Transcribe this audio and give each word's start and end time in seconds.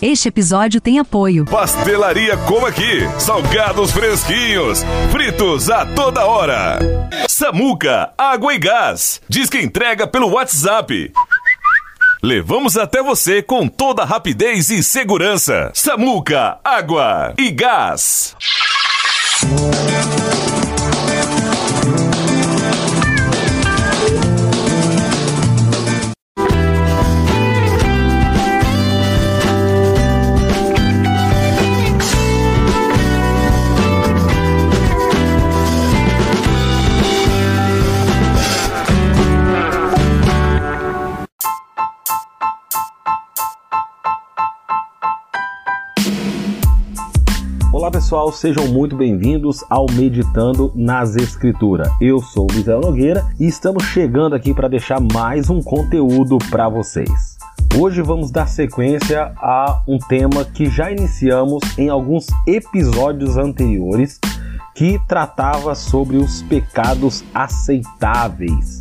Este 0.00 0.28
episódio 0.28 0.82
tem 0.82 0.98
apoio. 0.98 1.46
Pastelaria 1.46 2.36
Como 2.36 2.66
Aqui. 2.66 3.08
Salgados 3.18 3.90
fresquinhos. 3.90 4.84
Fritos 5.10 5.70
a 5.70 5.86
toda 5.86 6.26
hora. 6.26 6.78
Samuca, 7.26 8.12
água 8.18 8.52
e 8.54 8.58
gás. 8.58 9.20
Diz 9.28 9.48
que 9.48 9.58
entrega 9.58 10.06
pelo 10.06 10.28
WhatsApp. 10.28 11.10
Levamos 12.22 12.76
até 12.76 13.02
você 13.02 13.42
com 13.42 13.66
toda 13.66 14.04
rapidez 14.04 14.68
e 14.68 14.82
segurança. 14.82 15.70
Samuca, 15.74 16.58
água 16.62 17.32
e 17.38 17.50
gás. 17.50 18.36
Pessoal, 48.14 48.32
sejam 48.32 48.68
muito 48.68 48.94
bem-vindos 48.94 49.64
ao 49.68 49.86
Meditando 49.90 50.70
nas 50.72 51.16
Escrituras. 51.16 51.90
Eu 52.00 52.20
sou 52.20 52.46
o 52.48 52.54
Misael 52.54 52.80
Nogueira 52.80 53.26
e 53.40 53.46
estamos 53.48 53.82
chegando 53.86 54.36
aqui 54.36 54.54
para 54.54 54.68
deixar 54.68 55.00
mais 55.00 55.50
um 55.50 55.60
conteúdo 55.60 56.38
para 56.48 56.68
vocês. 56.68 57.36
Hoje 57.76 58.02
vamos 58.02 58.30
dar 58.30 58.46
sequência 58.46 59.32
a 59.36 59.82
um 59.88 59.98
tema 59.98 60.44
que 60.44 60.66
já 60.66 60.92
iniciamos 60.92 61.60
em 61.76 61.88
alguns 61.88 62.28
episódios 62.46 63.36
anteriores, 63.36 64.20
que 64.76 64.96
tratava 65.08 65.74
sobre 65.74 66.16
os 66.16 66.40
pecados 66.42 67.24
aceitáveis. 67.34 68.78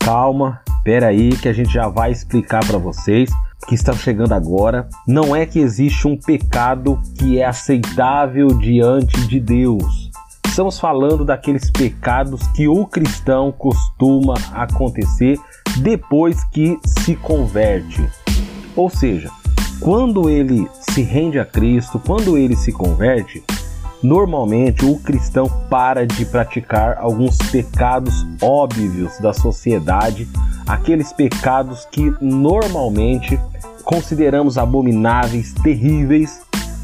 Calma, 0.00 0.60
peraí 0.82 1.36
que 1.36 1.48
a 1.48 1.52
gente 1.52 1.72
já 1.72 1.86
vai 1.88 2.10
explicar 2.10 2.66
para 2.66 2.78
vocês 2.78 3.30
que 3.68 3.74
está 3.74 3.92
chegando 3.92 4.32
agora, 4.32 4.88
não 5.06 5.36
é 5.36 5.46
que 5.46 5.58
existe 5.60 6.08
um 6.08 6.16
pecado 6.16 7.00
que 7.16 7.38
é 7.38 7.44
aceitável 7.44 8.48
diante 8.48 9.28
de 9.28 9.38
Deus. 9.38 10.10
Estamos 10.46 10.80
falando 10.80 11.24
daqueles 11.24 11.70
pecados 11.70 12.44
que 12.48 12.66
o 12.66 12.86
cristão 12.86 13.52
costuma 13.52 14.34
acontecer 14.52 15.38
depois 15.78 16.42
que 16.44 16.78
se 16.84 17.14
converte. 17.14 18.04
Ou 18.74 18.90
seja, 18.90 19.30
quando 19.78 20.28
ele 20.28 20.68
se 20.90 21.02
rende 21.02 21.38
a 21.38 21.44
Cristo, 21.44 22.00
quando 22.04 22.36
ele 22.36 22.56
se 22.56 22.72
converte, 22.72 23.44
normalmente 24.02 24.84
o 24.84 24.98
cristão 24.98 25.48
para 25.68 26.06
de 26.06 26.24
praticar 26.24 26.98
alguns 26.98 27.36
pecados 27.50 28.26
óbvios 28.42 29.18
da 29.18 29.32
sociedade, 29.32 30.28
aqueles 30.66 31.12
pecados 31.12 31.86
que 31.90 32.12
normalmente 32.20 33.38
consideramos 33.84 34.56
abomináveis, 34.56 35.52
terríveis, 35.52 36.40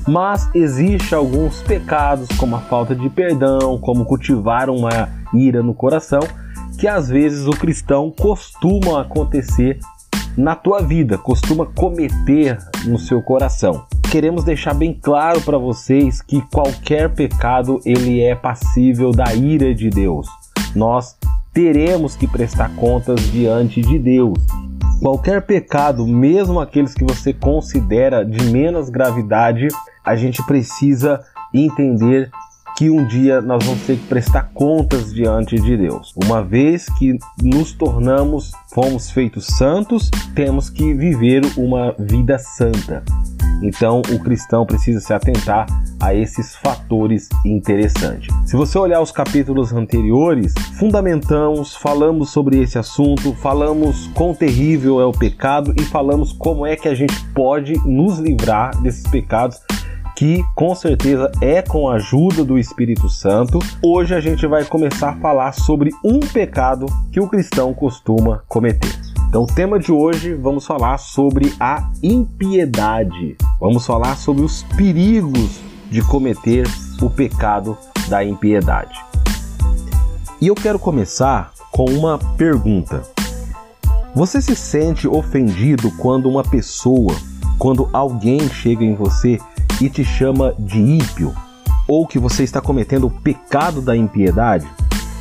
mas 0.07 0.49
existe 0.55 1.15
alguns 1.15 1.63
pecados 1.63 2.29
como 2.37 2.57
a 2.57 2.61
falta 2.61 2.95
de 2.95 3.09
perdão, 3.09 3.79
como 3.79 4.05
cultivar 4.05 4.71
uma 4.71 5.09
ira 5.35 5.63
no 5.63 5.75
coração, 5.75 6.21
que 6.79 6.87
às 6.87 7.09
vezes 7.09 7.47
o 7.47 7.51
cristão 7.51 8.11
costuma 8.11 9.01
acontecer 9.01 9.79
na 10.37 10.55
tua 10.55 10.83
vida, 10.83 11.17
costuma 11.17 11.65
cometer 11.65 12.59
no 12.85 12.99
seu 12.99 13.23
coração. 13.23 13.87
Queremos 14.11 14.45
deixar 14.45 14.75
bem 14.75 14.93
claro 14.93 15.41
para 15.41 15.57
vocês 15.57 16.21
que 16.21 16.41
qualquer 16.53 17.15
pecado 17.15 17.81
ele 17.85 18.21
é 18.21 18.35
passível 18.35 19.11
da 19.13 19.35
ira 19.35 19.75
de 19.75 19.89
Deus. 19.89 20.29
Nós 20.75 21.17
teremos 21.53 22.15
que 22.15 22.27
prestar 22.27 22.75
contas 22.77 23.21
diante 23.33 23.81
de 23.81 23.99
Deus. 23.99 24.39
Qualquer 25.01 25.43
pecado, 25.43 26.07
mesmo 26.07 26.61
aqueles 26.61 26.95
que 26.95 27.05
você 27.05 27.33
considera 27.33 28.25
de 28.25 28.45
menos 28.51 28.89
gravidade, 28.91 29.69
a 30.05 30.17
gente 30.17 30.45
precisa 30.47 31.23
entender 31.53 32.31
que 32.77 32.91
um 32.91 33.07
dia 33.07 33.41
nós 33.41 33.65
vamos 33.65 33.83
ter 33.87 33.97
que 33.97 34.07
prestar 34.07 34.51
contas 34.53 35.13
diante 35.13 35.59
de 35.59 35.77
Deus. 35.77 36.13
Uma 36.25 36.43
vez 36.43 36.87
que 36.99 37.19
nos 37.43 37.73
tornamos, 37.73 38.53
fomos 38.73 39.11
feitos 39.11 39.47
santos, 39.47 40.11
temos 40.35 40.69
que 40.69 40.93
viver 40.93 41.43
uma 41.57 41.95
vida 41.99 42.39
santa. 42.39 43.03
Então, 43.63 44.03
o 44.13 44.19
cristão 44.19 44.67
precisa 44.67 45.01
se 45.01 45.15
atentar 45.15 45.67
a 45.99 46.15
esses 46.15 46.55
fatores 46.57 47.29
interessantes. 47.45 48.29
Se 48.45 48.55
você 48.55 48.79
olhar 48.79 49.01
os 49.01 49.11
capítulos 49.11 49.73
anteriores, 49.73 50.53
fundamentamos, 50.79 51.75
falamos 51.75 52.29
sobre 52.31 52.61
esse 52.61 52.79
assunto, 52.79 53.33
falamos 53.37 54.09
quão 54.09 54.35
terrível 54.35 55.01
é 55.01 55.07
o 55.07 55.13
pecado 55.13 55.75
e 55.79 55.83
falamos 55.85 56.33
como 56.33 56.67
é 56.67 56.77
que 56.77 56.89
a 56.89 56.95
gente 56.95 57.19
pode 57.33 57.73
nos 57.87 58.19
livrar 58.19 58.77
desses 58.83 59.07
pecados 59.09 59.59
que 60.17 60.43
com 60.55 60.75
certeza 60.75 61.31
é 61.43 61.61
com 61.61 61.91
a 61.91 61.97
ajuda 61.97 62.43
do 62.43 62.59
Espírito 62.59 63.07
Santo. 63.07 63.59
Hoje 63.83 64.15
a 64.15 64.21
gente 64.21 64.47
vai 64.47 64.65
começar 64.65 65.11
a 65.11 65.17
falar 65.17 65.53
sobre 65.53 65.91
um 66.03 66.21
pecado 66.21 66.87
que 67.13 67.21
o 67.21 67.29
cristão 67.29 67.75
costuma 67.75 68.43
cometer. 68.49 68.99
Então, 69.29 69.43
o 69.43 69.47
tema 69.47 69.79
de 69.79 69.93
hoje 69.93 70.33
vamos 70.33 70.67
falar 70.67 70.97
sobre 70.97 71.53
a 71.61 71.91
impiedade. 72.03 73.37
Vamos 73.61 73.85
falar 73.85 74.17
sobre 74.17 74.43
os 74.43 74.63
perigos 74.63 75.61
de 75.91 76.01
cometer 76.01 76.67
o 77.03 77.11
pecado 77.11 77.77
da 78.09 78.25
impiedade. 78.25 78.99
E 80.41 80.47
eu 80.47 80.55
quero 80.55 80.79
começar 80.79 81.53
com 81.71 81.85
uma 81.91 82.19
pergunta. 82.39 83.03
Você 84.15 84.41
se 84.41 84.57
sente 84.57 85.07
ofendido 85.07 85.91
quando 85.99 86.27
uma 86.27 86.43
pessoa, 86.43 87.15
quando 87.59 87.89
alguém 87.93 88.49
chega 88.49 88.85
em 88.85 88.95
você 88.95 89.39
e 89.81 89.89
te 89.89 90.05
chama 90.05 90.55
de 90.59 90.79
ímpio, 90.79 91.35
ou 91.89 92.07
que 92.07 92.19
você 92.19 92.43
está 92.43 92.61
cometendo 92.61 93.07
o 93.07 93.11
pecado 93.11 93.81
da 93.81 93.97
impiedade? 93.97 94.67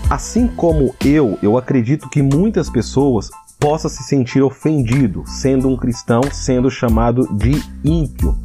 Assim 0.09 0.47
como 0.47 0.93
eu, 1.03 1.37
eu 1.41 1.57
acredito 1.57 2.09
que 2.09 2.21
muitas 2.21 2.69
pessoas 2.69 3.29
possa 3.59 3.89
se 3.89 4.03
sentir 4.03 4.41
ofendido 4.41 5.23
sendo 5.25 5.67
um 5.67 5.77
cristão 5.77 6.21
sendo 6.31 6.69
chamado 6.69 7.27
de 7.33 7.63
ímpio. 7.83 8.37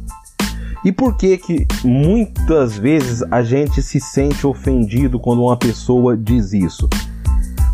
E 0.83 0.91
por 0.91 1.15
que 1.15 1.37
que 1.37 1.67
muitas 1.83 2.75
vezes 2.75 3.21
a 3.29 3.43
gente 3.43 3.83
se 3.83 3.99
sente 3.99 4.47
ofendido 4.47 5.19
quando 5.19 5.43
uma 5.43 5.55
pessoa 5.55 6.17
diz 6.17 6.53
isso? 6.53 6.89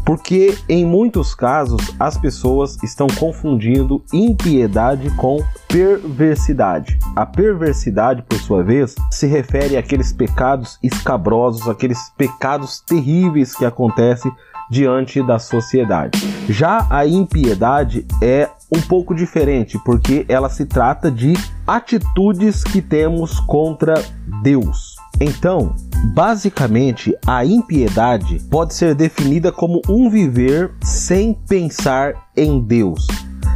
Porque 0.08 0.58
em 0.70 0.86
muitos 0.86 1.36
casos 1.36 1.94
as 2.00 2.18
pessoas 2.18 2.82
estão 2.82 3.08
confundindo 3.20 4.02
impiedade 4.14 5.10
com 5.18 5.44
perversidade. 5.68 6.98
A 7.14 7.26
perversidade, 7.26 8.22
por 8.22 8.40
sua 8.40 8.64
vez, 8.64 8.96
se 9.12 9.28
refere 9.28 9.76
àqueles 9.76 10.14
pecados 10.14 10.80
escabrosos, 10.82 11.68
aqueles 11.68 12.10
pecados 12.18 12.80
terríveis 12.80 13.54
que 13.54 13.66
acontecem 13.66 14.32
diante 14.72 15.22
da 15.22 15.40
sociedade. 15.40 16.18
Já 16.48 16.88
a 16.90 17.06
impiedade 17.06 18.08
é 18.22 18.50
um 18.74 18.80
pouco 18.80 19.14
diferente, 19.14 19.78
porque 19.84 20.26
ela 20.30 20.48
se 20.48 20.66
trata 20.66 21.12
de 21.12 21.34
atitudes 21.68 22.64
que 22.64 22.82
temos 22.82 23.42
contra 23.42 24.02
Deus. 24.42 24.97
Então, 25.20 25.76
basicamente, 26.14 27.16
a 27.26 27.44
impiedade 27.44 28.40
pode 28.50 28.74
ser 28.74 28.94
definida 28.94 29.52
como 29.52 29.82
um 29.90 30.10
viver 30.10 30.72
sem 30.84 31.34
pensar 31.34 32.30
em 32.36 32.60
Deus, 32.60 33.08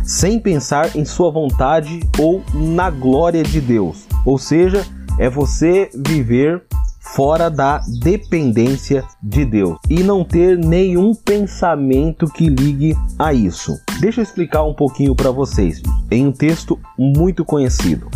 sem 0.03 0.39
pensar 0.39 0.95
em 0.95 1.05
sua 1.05 1.31
vontade 1.31 1.99
ou 2.19 2.43
na 2.53 2.89
glória 2.89 3.43
de 3.43 3.61
Deus. 3.61 4.07
Ou 4.25 4.37
seja, 4.39 4.85
é 5.19 5.29
você 5.29 5.89
viver 5.93 6.63
fora 6.99 7.49
da 7.49 7.81
dependência 8.01 9.03
de 9.21 9.43
Deus 9.43 9.77
e 9.89 10.01
não 10.01 10.23
ter 10.23 10.57
nenhum 10.57 11.13
pensamento 11.13 12.25
que 12.25 12.47
ligue 12.47 12.95
a 13.19 13.33
isso. 13.33 13.77
Deixa 13.99 14.21
eu 14.21 14.23
explicar 14.23 14.63
um 14.63 14.73
pouquinho 14.73 15.15
para 15.15 15.29
vocês 15.29 15.81
em 16.09 16.27
um 16.27 16.31
texto 16.31 16.79
muito 16.97 17.43
conhecido. 17.43 18.09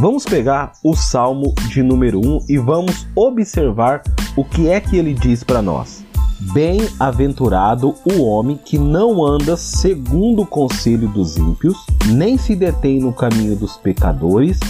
Vamos 0.00 0.24
pegar 0.24 0.74
o 0.84 0.94
Salmo 0.94 1.52
de 1.68 1.82
número 1.82 2.20
1 2.24 2.44
e 2.48 2.56
vamos 2.56 3.04
observar 3.16 4.04
o 4.36 4.44
que 4.44 4.68
é 4.68 4.80
que 4.80 4.96
ele 4.96 5.12
diz 5.12 5.42
para 5.42 5.60
nós. 5.60 6.04
Bem-aventurado 6.52 7.92
o 8.04 8.22
homem 8.22 8.56
que 8.56 8.78
não 8.78 9.26
anda 9.26 9.56
segundo 9.56 10.42
o 10.42 10.46
conselho 10.46 11.08
dos 11.08 11.36
ímpios, 11.36 11.76
nem 12.06 12.38
se 12.38 12.54
detém 12.54 13.00
no 13.00 13.12
caminho 13.12 13.56
dos 13.56 13.76
pecadores, 13.76 14.60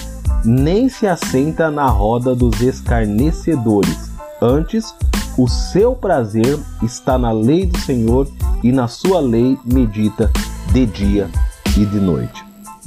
nem 0.47 0.89
se 0.89 1.07
assenta 1.07 1.71
na 1.71 1.89
roda 1.89 2.35
dos 2.35 2.63
escarnecedores. 2.63 4.11
Antes, 4.41 4.95
o 5.37 5.47
seu 5.47 5.95
prazer 5.95 6.59
está 6.83 7.19
na 7.19 7.33
lei 7.33 7.67
do 7.67 7.77
Senhor 7.81 8.27
e 8.65 8.73
na 8.73 8.89
sua 8.89 9.21
lei 9.21 9.59
medita 9.63 10.33
de 10.73 10.87
dia 10.87 11.29
e 11.77 11.85
de 11.85 12.01
noite. 12.01 12.43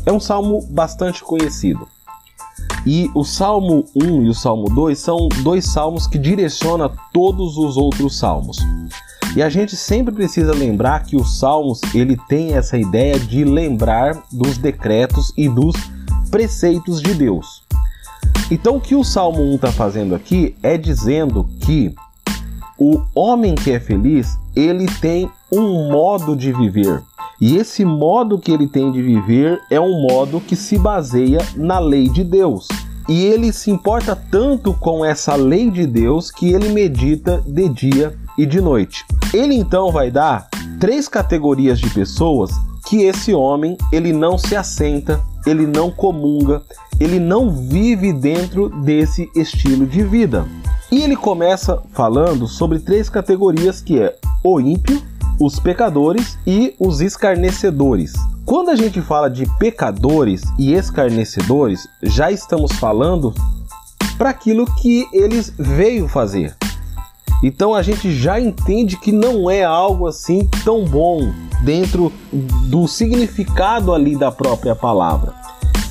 é 0.08 0.12
um 0.12 0.20
salmo 0.20 0.66
bastante 0.72 1.24
conhecido. 1.24 1.88
E 2.86 3.12
o 3.14 3.24
Salmo 3.24 3.86
1 3.96 4.24
e 4.24 4.30
o 4.30 4.34
Salmo 4.34 4.66
2 4.70 4.98
são 4.98 5.30
dois 5.44 5.66
salmos 5.66 6.08
que 6.08 6.18
direcionam 6.18 6.92
todos 7.14 7.58
os 7.58 7.78
outros 7.78 8.18
salmos. 8.18 8.58
E 9.36 9.42
a 9.42 9.50
gente 9.50 9.76
sempre 9.76 10.14
precisa 10.14 10.54
lembrar 10.54 11.06
que 11.06 11.16
os 11.16 11.40
salmos 11.40 11.80
ele 11.94 12.18
tem 12.28 12.54
essa 12.54 12.78
ideia 12.78 13.20
de 13.20 13.46
lembrar 13.46 14.22
dos 14.32 14.58
decretos 14.58 15.32
e 15.38 15.48
dos 15.48 15.76
preceitos 16.30 17.02
de 17.02 17.14
Deus. 17.14 17.64
Então 18.50 18.78
o 18.78 18.82
que 18.82 18.96
o 18.96 19.04
Salmo 19.04 19.42
1 19.42 19.56
está 19.56 19.72
fazendo 19.72 20.16
aqui 20.16 20.56
é 20.62 20.78
dizendo 20.78 21.48
que 21.62 21.94
o 22.78 23.00
homem 23.14 23.54
que 23.54 23.72
é 23.72 23.80
feliz, 23.80 24.38
ele 24.56 24.88
tem 25.00 25.30
um 25.52 25.92
modo 25.92 26.36
de 26.36 26.52
viver. 26.52 27.04
E 27.42 27.58
esse 27.58 27.84
modo 27.84 28.38
que 28.38 28.52
ele 28.52 28.68
tem 28.68 28.92
de 28.92 29.02
viver 29.02 29.60
é 29.72 29.80
um 29.82 30.04
modo 30.04 30.40
que 30.40 30.56
se 30.56 30.78
baseia 30.78 31.40
na 31.56 31.80
lei 31.80 32.08
de 32.08 32.24
Deus. 32.24 32.68
E 33.10 33.26
ele 33.26 33.52
se 33.52 33.72
importa 33.72 34.16
tanto 34.16 34.76
com 34.76 35.04
essa 35.04 35.34
lei 35.34 35.72
de 35.72 35.88
Deus 35.88 36.30
que 36.30 36.54
ele 36.54 36.70
medita 36.70 37.44
de 37.44 37.68
dia 37.68 38.16
e 38.38 38.46
de 38.46 38.62
noite. 38.62 39.04
Ele 39.34 39.56
então 39.56 39.92
vai 39.92 40.12
dar 40.12 40.48
três 40.80 41.08
categorias 41.08 41.80
de 41.80 41.90
pessoas 41.90 42.52
que 42.88 43.04
esse 43.06 43.34
homem 43.34 43.76
ele 43.92 44.14
não 44.14 44.38
se 44.38 44.56
assenta, 44.56 45.20
ele 45.44 45.66
não 45.66 45.90
comunga, 45.90 46.62
ele 47.00 47.20
não 47.20 47.50
vive 47.50 48.14
dentro 48.14 48.70
desse 48.70 49.28
estilo 49.36 49.88
de 49.88 50.04
vida. 50.04 50.46
E 50.92 51.02
ele 51.02 51.16
começa 51.16 51.82
falando 51.92 52.48
sobre 52.48 52.78
três 52.78 53.10
categorias 53.10 53.82
que 53.82 54.00
é 54.00 54.16
o 54.44 54.60
ímpio, 54.60 55.02
os 55.40 55.60
pecadores 55.60 56.38
e 56.46 56.76
os 56.80 57.02
escarnecedores. 57.02 58.14
Quando 58.46 58.70
a 58.70 58.76
gente 58.76 59.02
fala 59.02 59.30
de 59.30 59.46
pecadores 59.58 60.42
e 60.58 60.74
escarnecedores, 60.74 61.88
já 62.04 62.32
estamos 62.32 62.72
falando 62.74 63.34
para 64.18 64.30
aquilo 64.30 64.66
que 64.76 65.08
eles 65.14 65.54
veio 65.58 66.08
fazer. 66.08 66.56
Então 67.44 67.74
a 67.74 67.82
gente 67.82 68.12
já 68.12 68.40
entende 68.40 68.98
que 68.98 69.12
não 69.12 69.50
é 69.50 69.64
algo 69.64 70.08
assim 70.08 70.48
tão 70.64 70.86
bom 70.86 71.34
dentro 71.64 72.12
do 72.68 72.88
significado 72.88 73.94
ali 73.94 74.16
da 74.16 74.32
própria 74.32 74.76
palavra. 74.76 75.34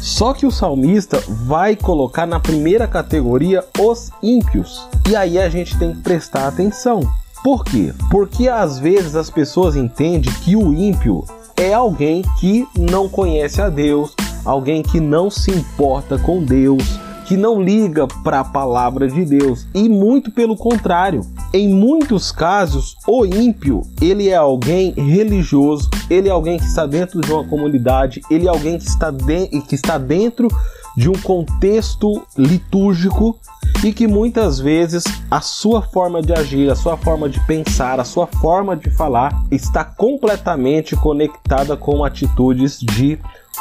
Só 0.01 0.33
que 0.33 0.47
o 0.47 0.51
salmista 0.51 1.23
vai 1.27 1.77
colocar 1.77 2.25
na 2.25 2.41
primeira 2.41 2.87
categoria 2.87 3.65
os 3.79 4.11
ímpios. 4.23 4.89
E 5.09 5.15
aí 5.15 5.39
a 5.39 5.49
gente 5.49 5.79
tem 5.79 5.93
que 5.93 6.01
prestar 6.01 6.47
atenção. 6.47 7.01
Por 7.43 7.65
quê? 7.65 7.93
Porque 8.11 8.49
às 8.49 8.79
vezes 8.79 9.17
as 9.17 9.31
pessoas 9.31 9.75
entendem 9.75 10.33
que 10.45 10.55
o 10.55 10.75
ímpio 10.75 11.25
é 11.57 11.73
alguém 11.73 12.23
que 12.39 12.67
não 12.79 13.09
conhece 13.09 13.61
a 13.63 13.69
Deus, 13.69 14.15
alguém 14.45 14.83
que 14.83 15.01
não 15.01 15.31
se 15.31 15.51
importa 15.51 16.19
com 16.19 16.43
Deus, 16.43 16.83
que 17.27 17.37
não 17.37 17.63
liga 17.63 18.07
para 18.07 18.41
a 18.41 18.45
palavra 18.45 19.09
de 19.09 19.25
Deus. 19.25 19.67
E 19.73 19.89
muito 19.89 20.31
pelo 20.31 20.57
contrário. 20.57 21.21
Em 21.53 21.69
muitos 21.69 22.33
casos, 22.33 22.97
o 23.07 23.25
ímpio, 23.25 23.83
ele 24.03 24.29
é 24.29 24.37
alguém 24.37 24.93
religioso, 24.93 25.89
ele 26.11 26.29
é 26.29 26.33
alguém 26.33 26.59
que 26.59 26.65
está 26.65 26.87
dentro 26.87 27.21
de 27.21 27.33
uma 27.33 27.45
comunidade, 27.45 28.21
ele 28.31 28.47
é 28.47 28.51
alguém 28.51 28.79
que 28.79 28.89
está, 28.89 29.11
de, 29.11 29.47
que 29.63 29.75
está 29.75 29.97
dentro 29.97 30.49
de 30.97 31.09
um 31.09 31.15
contexto 31.15 32.27
litúrgico 32.37 33.39
e 33.85 33.93
que 33.93 34.07
muitas 34.07 34.59
vezes 34.59 35.05
a 35.31 35.41
sua 35.41 35.81
forma 35.81 36.21
de 36.21 36.33
agir, 36.33 36.71
a 36.71 36.77
sua 36.77 36.97
forma 36.97 37.29
de 37.29 37.41
pensar, 37.47 37.99
a 37.99 38.05
sua 38.05 38.27
forma 38.27 38.77
de 38.77 38.91
falar 38.91 39.43
está 39.51 39.85
completamente 39.85 40.95
conectada 40.97 41.77
com 41.77 42.05
atitudes 42.05 42.79
de 42.79 43.19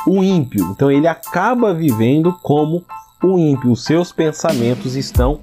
um 0.08 0.24
ímpio. 0.24 0.70
Então 0.72 0.92
ele 0.92 1.08
acaba 1.08 1.74
vivendo 1.74 2.34
como 2.42 2.84
um 3.24 3.38
ímpio. 3.38 3.72
Os 3.72 3.84
seus 3.84 4.12
pensamentos 4.12 4.96
estão 4.96 5.40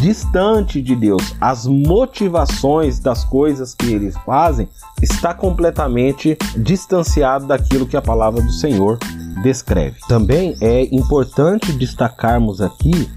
distante 0.00 0.80
de 0.80 0.94
Deus. 0.94 1.34
As 1.40 1.66
motivações 1.66 2.98
das 2.98 3.24
coisas 3.24 3.74
que 3.74 3.92
eles 3.92 4.16
fazem 4.24 4.68
está 5.02 5.34
completamente 5.34 6.36
distanciado 6.56 7.46
daquilo 7.46 7.86
que 7.86 7.96
a 7.96 8.02
palavra 8.02 8.40
do 8.40 8.52
Senhor 8.52 8.98
descreve. 9.42 9.98
Também 10.08 10.56
é 10.60 10.82
importante 10.94 11.72
destacarmos 11.72 12.60
aqui 12.60 13.08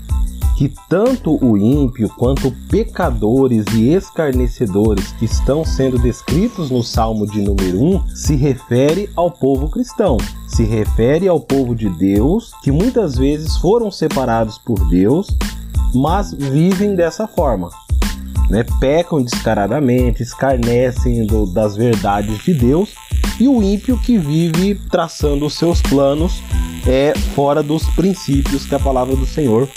que 0.62 0.72
tanto 0.88 1.44
o 1.44 1.58
ímpio 1.58 2.08
quanto 2.08 2.52
pecadores 2.70 3.66
e 3.74 3.96
escarnecedores 3.96 5.12
que 5.14 5.26
estão 5.26 5.66
sendo 5.66 5.98
descritos 5.98 6.70
no 6.70 6.84
Salmo 6.84 7.26
de 7.26 7.42
número 7.42 7.82
1 7.82 8.16
se 8.16 8.36
refere 8.36 9.10
ao 9.16 9.32
povo 9.32 9.72
cristão, 9.72 10.18
se 10.48 10.64
refere 10.64 11.28
ao 11.28 11.40
povo 11.40 11.74
de 11.74 11.90
Deus 11.90 12.52
que 12.62 12.72
muitas 12.72 13.18
vezes 13.18 13.58
foram 13.58 13.90
separados 13.90 14.60
por 14.60 14.88
Deus, 14.88 15.36
mas 15.96 16.32
vivem 16.32 16.94
dessa 16.94 17.26
forma. 17.26 17.72
Né? 18.48 18.64
Pecam 18.80 19.20
descaradamente, 19.20 20.22
escarnecem 20.22 21.26
do, 21.26 21.48
das 21.48 21.76
verdades 21.76 22.38
de 22.44 22.54
Deus 22.54 22.94
e 23.40 23.48
o 23.48 23.64
ímpio 23.64 23.98
que 23.98 24.16
vive 24.16 24.76
traçando 24.92 25.44
os 25.44 25.56
seus 25.56 25.82
planos 25.82 26.40
é 26.86 27.18
fora 27.34 27.64
dos 27.64 27.84
princípios 27.96 28.68
que 28.68 28.76
a 28.76 28.80
palavra 28.80 29.16
do 29.16 29.26
Senhor 29.26 29.68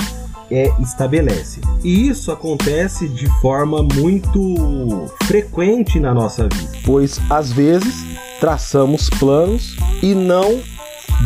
é, 0.55 0.73
estabelece. 0.81 1.61
E 1.83 2.09
isso 2.09 2.31
acontece 2.31 3.09
de 3.09 3.27
forma 3.41 3.83
muito 3.83 5.07
frequente 5.25 5.99
na 5.99 6.15
nossa 6.15 6.49
vida, 6.49 6.79
pois 6.85 7.21
às 7.29 7.53
vezes 7.53 8.05
traçamos 8.39 9.11
planos 9.11 9.77
e 10.01 10.15
não 10.15 10.61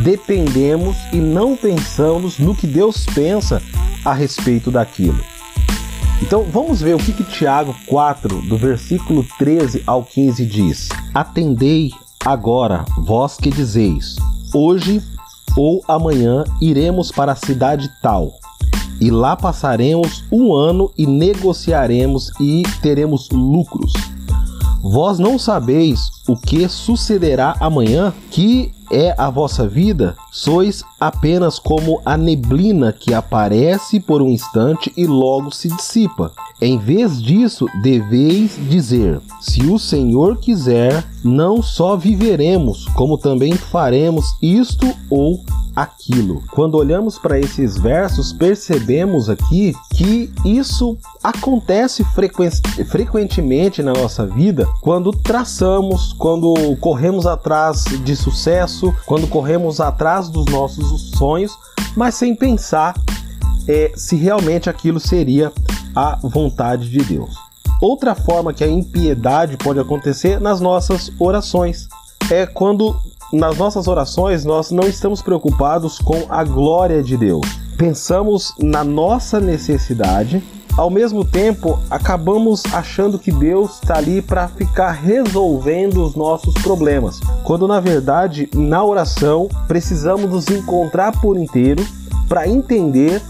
dependemos 0.02 0.96
e 1.12 1.16
não 1.16 1.56
pensamos 1.56 2.38
no 2.38 2.54
que 2.54 2.66
Deus 2.66 3.04
pensa 3.14 3.62
a 4.04 4.12
respeito 4.12 4.70
daquilo. 4.70 5.20
Então 6.22 6.44
vamos 6.44 6.80
ver 6.80 6.94
o 6.94 6.98
que, 6.98 7.12
que 7.12 7.24
Tiago 7.24 7.74
4, 7.86 8.42
do 8.42 8.56
versículo 8.56 9.24
13 9.38 9.82
ao 9.86 10.02
15 10.02 10.46
diz: 10.46 10.88
Atendei 11.14 11.90
agora, 12.24 12.84
vós 12.98 13.36
que 13.36 13.50
dizeis: 13.50 14.16
Hoje 14.54 15.02
ou 15.56 15.82
amanhã 15.86 16.44
iremos 16.60 17.10
para 17.12 17.32
a 17.32 17.36
cidade 17.36 17.90
tal, 18.02 18.32
e 19.00 19.10
lá 19.10 19.36
passaremos 19.36 20.24
um 20.30 20.52
ano 20.54 20.90
e 20.96 21.06
negociaremos 21.06 22.30
e 22.40 22.62
teremos 22.82 23.28
lucros. 23.30 23.92
Vós 24.82 25.18
não 25.18 25.38
sabeis 25.38 26.08
o 26.28 26.36
que 26.36 26.68
sucederá 26.68 27.54
amanhã, 27.60 28.12
que 28.30 28.72
é 28.90 29.14
a 29.18 29.28
vossa 29.28 29.66
vida? 29.66 30.16
Sois 30.30 30.84
apenas 31.00 31.58
como 31.58 32.00
a 32.04 32.16
neblina 32.16 32.92
que 32.92 33.14
aparece 33.14 33.98
por 33.98 34.20
um 34.20 34.28
instante 34.28 34.92
e 34.96 35.06
logo 35.06 35.50
se 35.50 35.68
dissipa. 35.68 36.32
Em 36.60 36.76
vez 36.76 37.22
disso, 37.22 37.66
deveis 37.82 38.58
dizer: 38.68 39.20
Se 39.40 39.62
o 39.66 39.78
Senhor 39.78 40.38
quiser, 40.38 41.04
não 41.24 41.62
só 41.62 41.96
viveremos, 41.96 42.86
como 42.94 43.16
também 43.16 43.54
faremos 43.54 44.34
isto 44.42 44.86
ou 45.08 45.40
aquilo. 45.74 46.42
Quando 46.50 46.76
olhamos 46.76 47.18
para 47.18 47.38
esses 47.38 47.78
versos, 47.78 48.32
percebemos 48.32 49.30
aqui 49.30 49.72
que 49.94 50.30
isso 50.44 50.98
acontece 51.22 52.04
frequentemente 52.86 53.82
na 53.82 53.92
nossa 53.92 54.26
vida 54.26 54.68
quando 54.80 55.12
traçamos, 55.12 56.12
quando 56.14 56.54
corremos 56.80 57.26
atrás 57.26 57.84
de 57.84 58.16
sucesso, 58.16 58.92
quando 59.06 59.28
corremos 59.28 59.80
atrás 60.18 60.28
dos 60.28 60.46
nossos 60.46 61.10
sonhos, 61.10 61.56
mas 61.96 62.16
sem 62.16 62.34
pensar 62.34 62.94
é, 63.68 63.92
se 63.94 64.16
realmente 64.16 64.68
aquilo 64.68 64.98
seria 64.98 65.52
a 65.94 66.18
vontade 66.22 66.90
de 66.90 66.98
Deus. 66.98 67.36
Outra 67.80 68.14
forma 68.14 68.52
que 68.52 68.64
a 68.64 68.68
impiedade 68.68 69.56
pode 69.56 69.78
acontecer 69.78 70.40
nas 70.40 70.60
nossas 70.60 71.12
orações 71.18 71.88
é 72.30 72.44
quando 72.46 72.96
nas 73.32 73.56
nossas 73.56 73.86
orações 73.86 74.44
nós 74.44 74.70
não 74.70 74.88
estamos 74.88 75.22
preocupados 75.22 75.98
com 75.98 76.26
a 76.28 76.42
glória 76.42 77.02
de 77.02 77.16
Deus. 77.16 77.46
Pensamos 77.76 78.54
na 78.58 78.82
nossa 78.82 79.38
necessidade, 79.38 80.42
ao 80.78 80.88
mesmo 80.88 81.24
tempo 81.24 81.76
acabamos 81.90 82.62
achando 82.72 83.18
que 83.18 83.32
Deus 83.32 83.74
está 83.82 83.98
ali 83.98 84.22
para 84.22 84.46
ficar 84.46 84.92
resolvendo 84.92 86.04
os 86.04 86.14
nossos 86.14 86.54
problemas, 86.54 87.18
quando 87.42 87.66
na 87.66 87.80
verdade 87.80 88.48
na 88.54 88.84
oração 88.84 89.48
precisamos 89.66 90.30
nos 90.30 90.48
encontrar 90.48 91.20
por 91.20 91.36
inteiro 91.36 91.84
para 92.28 92.48
entender 92.48 93.20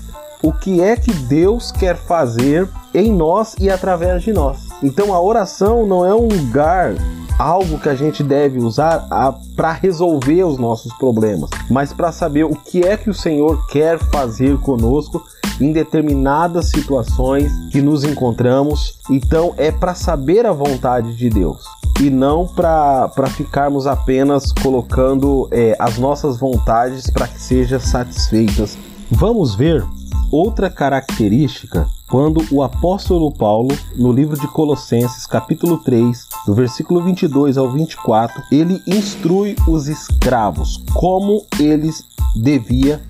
o 0.43 0.53
que 0.53 0.83
é 0.83 0.95
que 0.95 1.11
Deus 1.11 1.73
quer 1.73 1.97
fazer 1.97 2.69
em 2.93 3.11
nós 3.11 3.57
e 3.59 3.71
através 3.71 4.23
de 4.23 4.33
nós. 4.33 4.69
Então 4.83 5.15
a 5.15 5.21
oração 5.21 5.87
não 5.87 6.05
é 6.05 6.15
um 6.15 6.29
lugar 6.29 6.95
algo 7.39 7.79
que 7.79 7.89
a 7.89 7.95
gente 7.95 8.23
deve 8.23 8.59
usar 8.59 9.09
para 9.55 9.73
resolver 9.73 10.43
os 10.45 10.59
nossos 10.59 10.93
problemas, 10.95 11.49
mas 11.71 11.93
para 11.93 12.11
saber 12.11 12.45
o 12.45 12.55
que 12.55 12.83
é 12.83 12.97
que 12.97 13.09
o 13.09 13.15
Senhor 13.15 13.67
quer 13.69 13.99
fazer 13.99 14.59
conosco 14.59 15.23
em 15.61 15.73
determinadas 15.73 16.71
situações 16.71 17.53
que 17.71 17.81
nos 17.81 18.05
encontramos. 18.05 18.99
Então 19.11 19.55
é 19.57 19.71
para 19.71 19.95
saber 19.95 20.47
a 20.47 20.53
vontade 20.53 21.17
de 21.17 21.31
Deus. 21.31 21.65
e 22.01 22.11
não 22.11 22.47
para 22.47 23.11
ficarmos 23.37 23.85
apenas 23.85 24.53
colocando 24.53 25.49
é, 25.51 25.75
as 25.81 25.99
nossas 25.99 26.39
vontades 26.39 27.11
para 27.11 27.27
que 27.27 27.41
sejam 27.41 27.81
satisfeitas. 27.81 28.79
Vamos 29.11 29.57
ver 29.57 29.85
outra 30.31 30.71
característica 30.71 31.89
quando 32.09 32.43
o 32.51 32.63
apóstolo 32.63 33.31
Paulo, 33.31 33.77
no 33.95 34.11
livro 34.11 34.39
de 34.39 34.49
Colossenses, 34.49 35.27
capítulo 35.27 35.79
3, 35.79 36.27
do 36.47 36.55
versículo 36.55 37.03
22 37.05 37.59
ao 37.59 37.71
24, 37.71 38.43
ele 38.51 38.83
instrui 38.87 39.55
os 39.69 39.89
escravos 39.89 40.83
como 40.95 41.45
eles 41.61 42.03
devia 42.35 43.01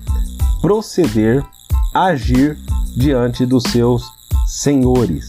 proceder, 0.61 1.45
agir 1.93 2.57
diante 2.95 3.45
dos 3.45 3.63
seus 3.63 4.03
senhores. 4.45 5.27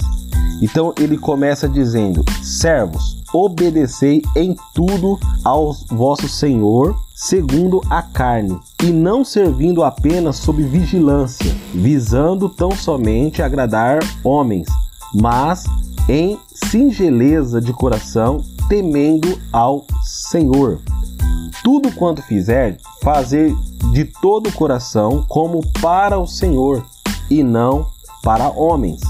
Então 0.61 0.93
ele 0.99 1.17
começa 1.17 1.69
dizendo: 1.69 2.25
Servos, 2.43 3.23
obedecei 3.33 4.23
em 4.37 4.55
tudo 4.75 5.19
ao 5.45 5.73
vosso 5.88 6.29
Senhor, 6.29 6.97
segundo 7.14 7.81
a 7.88 8.02
carne, 8.02 8.59
e 8.83 8.87
não 8.87 9.25
servindo 9.25 9.83
apenas 9.83 10.37
sob 10.37 10.62
vigilância, 10.62 11.55
visando 11.73 12.49
tão 12.49 12.73
somente 12.73 13.43
agradar 13.43 14.00
homens, 14.23 14.69
mas 15.14 15.64
em 16.09 16.38
singeleza 16.52 17.61
de 17.61 17.73
coração, 17.73 18.43
temendo 18.69 19.38
ao 19.52 19.85
Senhor. 20.02 20.79
Tudo 21.62 21.93
quanto 21.93 22.23
fizer, 22.23 22.79
fazer 23.02 23.55
de 23.93 24.05
todo 24.05 24.49
o 24.49 24.52
coração 24.52 25.25
como 25.29 25.61
para 25.81 26.19
o 26.19 26.26
Senhor, 26.26 26.85
e 27.31 27.43
não 27.43 27.87
para 28.23 28.50
homens 28.50 29.00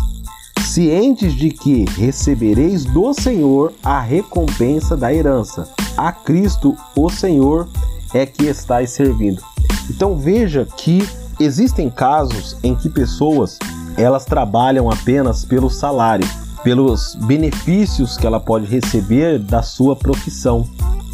cientes 0.71 1.35
de 1.35 1.51
que 1.51 1.85
recebereis 1.97 2.85
do 2.85 3.13
Senhor 3.13 3.73
a 3.83 4.01
recompensa 4.01 4.97
da 4.97 5.13
herança. 5.13 5.69
A 5.97 6.13
Cristo, 6.13 6.77
o 6.95 7.11
Senhor, 7.11 7.69
é 8.15 8.25
que 8.25 8.47
estáis 8.47 8.91
servindo. 8.91 9.43
Então 9.91 10.17
veja 10.17 10.67
que 10.77 11.05
existem 11.41 11.91
casos 11.91 12.57
em 12.63 12.77
que 12.77 12.89
pessoas 12.89 13.59
elas 13.97 14.25
trabalham 14.25 14.89
apenas 14.89 15.45
pelo 15.45 15.69
salário, 15.69 16.27
pelos 16.63 17.17
benefícios 17.17 18.17
que 18.17 18.25
ela 18.25 18.39
pode 18.39 18.67
receber 18.67 19.41
da 19.41 19.63
sua 19.63 19.97
profissão. 19.97 20.69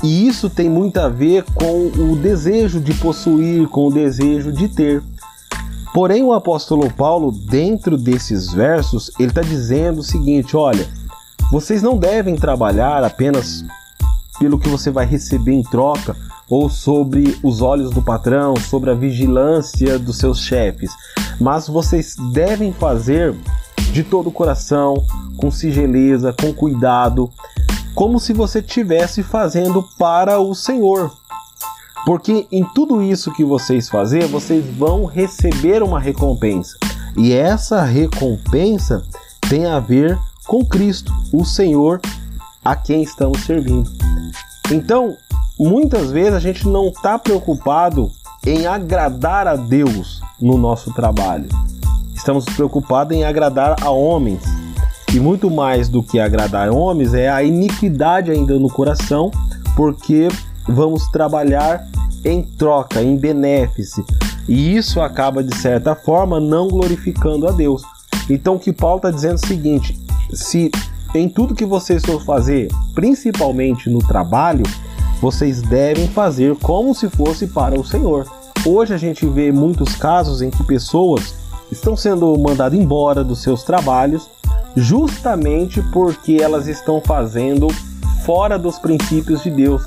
E 0.04 0.28
isso 0.28 0.50
tem 0.50 0.68
muito 0.68 0.98
a 0.98 1.08
ver 1.08 1.42
com 1.54 1.86
o 1.86 2.16
desejo 2.16 2.78
de 2.78 2.92
possuir, 2.92 3.66
com 3.68 3.88
o 3.88 3.92
desejo 3.92 4.52
de 4.52 4.68
ter. 4.68 5.02
Porém, 5.96 6.22
o 6.22 6.34
apóstolo 6.34 6.92
Paulo, 6.92 7.32
dentro 7.32 7.96
desses 7.96 8.52
versos, 8.52 9.10
ele 9.18 9.30
está 9.30 9.40
dizendo 9.40 10.00
o 10.00 10.04
seguinte: 10.04 10.54
olha, 10.54 10.86
vocês 11.50 11.82
não 11.82 11.96
devem 11.96 12.36
trabalhar 12.36 13.02
apenas 13.02 13.64
pelo 14.38 14.58
que 14.58 14.68
você 14.68 14.90
vai 14.90 15.06
receber 15.06 15.52
em 15.52 15.62
troca 15.62 16.14
ou 16.50 16.68
sobre 16.68 17.38
os 17.42 17.62
olhos 17.62 17.90
do 17.92 18.02
patrão, 18.02 18.54
sobre 18.56 18.90
a 18.90 18.94
vigilância 18.94 19.98
dos 19.98 20.18
seus 20.18 20.40
chefes, 20.40 20.90
mas 21.40 21.66
vocês 21.66 22.14
devem 22.30 22.74
fazer 22.74 23.34
de 23.90 24.04
todo 24.04 24.26
o 24.26 24.32
coração, 24.32 25.02
com 25.38 25.50
singeleza, 25.50 26.30
com 26.30 26.52
cuidado, 26.52 27.30
como 27.94 28.20
se 28.20 28.34
você 28.34 28.58
estivesse 28.58 29.22
fazendo 29.22 29.82
para 29.98 30.38
o 30.40 30.54
Senhor. 30.54 31.10
Porque 32.06 32.46
em 32.52 32.64
tudo 32.72 33.02
isso 33.02 33.32
que 33.32 33.44
vocês 33.44 33.88
fazem, 33.88 34.20
vocês 34.28 34.64
vão 34.64 35.06
receber 35.06 35.82
uma 35.82 35.98
recompensa. 35.98 36.78
E 37.16 37.32
essa 37.32 37.82
recompensa 37.82 39.02
tem 39.50 39.66
a 39.66 39.80
ver 39.80 40.16
com 40.46 40.64
Cristo, 40.64 41.12
o 41.32 41.44
Senhor 41.44 42.00
a 42.64 42.76
quem 42.76 43.02
estamos 43.02 43.42
servindo. 43.42 43.90
Então, 44.70 45.16
muitas 45.58 46.12
vezes 46.12 46.34
a 46.34 46.38
gente 46.38 46.68
não 46.68 46.88
está 46.88 47.18
preocupado 47.18 48.08
em 48.46 48.68
agradar 48.68 49.48
a 49.48 49.56
Deus 49.56 50.20
no 50.40 50.56
nosso 50.56 50.94
trabalho. 50.94 51.48
Estamos 52.14 52.44
preocupados 52.44 53.16
em 53.16 53.24
agradar 53.24 53.82
a 53.82 53.90
homens. 53.90 54.44
E 55.12 55.18
muito 55.18 55.50
mais 55.50 55.88
do 55.88 56.04
que 56.04 56.20
agradar 56.20 56.70
homens 56.70 57.14
é 57.14 57.28
a 57.28 57.42
iniquidade 57.42 58.30
ainda 58.30 58.58
no 58.60 58.68
coração, 58.68 59.30
porque 59.74 60.28
vamos 60.68 61.08
trabalhar 61.08 61.84
em 62.26 62.42
troca, 62.42 63.02
em 63.02 63.16
benefício. 63.16 64.04
E 64.48 64.76
isso 64.76 65.00
acaba, 65.00 65.42
de 65.42 65.56
certa 65.56 65.94
forma, 65.94 66.38
não 66.40 66.68
glorificando 66.68 67.48
a 67.48 67.52
Deus. 67.52 67.82
Então, 68.28 68.56
o 68.56 68.58
que 68.58 68.72
Paulo 68.72 68.96
está 68.96 69.10
dizendo 69.10 69.32
é 69.32 69.44
o 69.44 69.46
seguinte: 69.46 69.98
se 70.32 70.70
em 71.14 71.28
tudo 71.28 71.54
que 71.54 71.64
vocês 71.64 72.04
for 72.04 72.22
fazer, 72.22 72.68
principalmente 72.94 73.88
no 73.88 74.00
trabalho, 74.00 74.64
vocês 75.20 75.62
devem 75.62 76.08
fazer 76.08 76.56
como 76.56 76.94
se 76.94 77.08
fosse 77.08 77.46
para 77.46 77.78
o 77.78 77.84
Senhor. 77.84 78.26
Hoje 78.66 78.92
a 78.92 78.98
gente 78.98 79.24
vê 79.26 79.52
muitos 79.52 79.94
casos 79.94 80.42
em 80.42 80.50
que 80.50 80.62
pessoas 80.64 81.34
estão 81.70 81.96
sendo 81.96 82.36
mandadas 82.38 82.78
embora 82.78 83.24
dos 83.24 83.42
seus 83.42 83.62
trabalhos 83.62 84.28
justamente 84.76 85.82
porque 85.90 86.38
elas 86.40 86.66
estão 86.66 87.00
fazendo 87.00 87.68
fora 88.26 88.58
dos 88.58 88.76
princípios 88.76 89.44
de 89.44 89.50
Deus, 89.50 89.82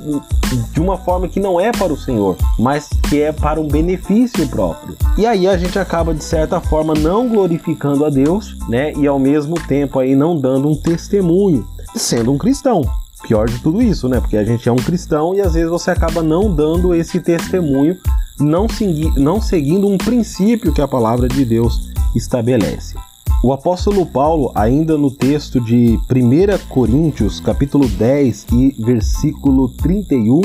de 0.72 0.79
uma 0.79 0.98
forma 0.98 1.27
que 1.27 1.41
não 1.41 1.60
é 1.60 1.74
para 1.74 1.91
o 1.91 1.98
Senhor, 1.98 2.38
mas 2.58 2.88
que 3.10 3.22
é 3.22 3.34
para 3.34 3.60
um 3.60 3.67
benefício 3.67 4.48
próprio. 4.48 4.96
E 5.17 5.25
aí 5.25 5.46
a 5.46 5.58
gente 5.58 5.77
acaba 5.77 6.13
de 6.13 6.24
certa 6.24 6.62
forma 6.62 6.93
não 6.93 7.27
glorificando 7.27 8.05
a 8.05 8.10
Deus, 8.10 8.55
né? 8.69 8.93
E 8.93 9.05
ao 9.05 9.19
mesmo 9.19 9.55
tempo 9.67 10.00
aí 10.00 10.15
não 10.15 10.39
dando 10.39 10.69
um 10.69 10.75
testemunho, 10.75 11.67
sendo 11.93 12.31
um 12.31 12.38
cristão. 12.38 12.81
Pior 13.24 13.50
de 13.50 13.60
tudo 13.60 13.81
isso, 13.81 14.08
né? 14.08 14.22
Porque 14.22 14.38
a 14.38 14.46
gente 14.46 14.69
é 14.69 14.72
um 14.72 14.77
cristão 14.77 15.36
e 15.36 15.41
às 15.41 15.53
vezes 15.53 15.69
você 15.69 15.91
acaba 15.91 16.24
não 16.24 16.50
dando 16.50 16.96
esse 16.96 17.19
testemunho, 17.19 17.98
não, 18.39 18.69
segui 18.69 19.12
não 19.19 19.41
seguindo 19.41 19.86
um 19.86 19.98
princípio 19.98 20.72
que 20.72 20.81
a 20.81 20.88
palavra 20.88 21.27
de 21.27 21.43
Deus 21.43 21.89
estabelece. 22.15 22.96
O 23.41 23.53
apóstolo 23.53 24.05
Paulo, 24.05 24.51
ainda 24.53 24.98
no 24.98 25.10
texto 25.10 25.62
de 25.62 25.98
1 26.12 26.67
Coríntios, 26.67 27.39
capítulo 27.39 27.88
10 27.88 28.48
e 28.51 28.75
versículo 28.77 29.69
31, 29.69 30.41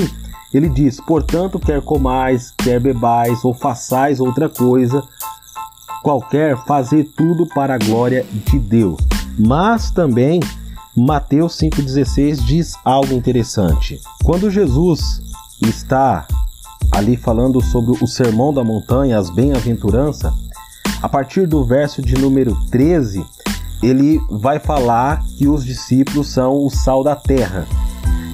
ele 0.53 0.69
diz: 0.69 1.01
Portanto, 1.01 1.59
quer 1.59 1.83
comais, 1.83 2.53
quer 2.57 2.79
bebais 2.79 3.45
ou 3.45 3.53
façais 3.53 4.21
outra 4.21 4.49
coisa, 4.49 5.03
qualquer, 6.05 6.57
fazer 6.67 7.11
tudo 7.17 7.49
para 7.49 7.75
a 7.75 7.79
glória 7.79 8.25
de 8.31 8.61
Deus. 8.61 9.01
Mas 9.37 9.91
também 9.91 10.39
Mateus 10.97 11.59
5,16 11.59 12.45
diz 12.45 12.75
algo 12.85 13.13
interessante. 13.13 14.01
Quando 14.23 14.49
Jesus 14.49 15.21
está 15.61 16.29
ali 16.93 17.17
falando 17.17 17.61
sobre 17.61 17.91
o 18.01 18.07
sermão 18.07 18.55
da 18.55 18.63
montanha, 18.63 19.19
as 19.19 19.31
bem-aventuranças, 19.31 20.33
a 21.05 21.09
partir 21.09 21.47
do 21.47 21.63
verso 21.63 22.01
de 22.01 22.15
número 22.15 22.57
13, 22.71 23.23
ele 23.83 24.19
vai 24.31 24.59
falar 24.59 25.23
que 25.37 25.47
os 25.47 25.63
discípulos 25.63 26.33
são 26.33 26.65
o 26.65 26.71
sal 26.71 27.05
da 27.05 27.15
terra. 27.15 27.67